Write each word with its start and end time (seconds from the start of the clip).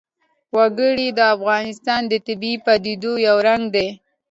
وګړي 0.55 1.07
د 1.17 1.19
افغانستان 1.35 2.01
د 2.11 2.13
طبیعي 2.27 2.57
پدیدو 2.65 3.13
یو 3.27 3.37
رنګ 3.47 3.63
دی. 3.75 3.87